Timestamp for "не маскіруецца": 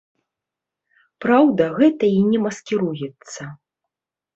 2.33-3.41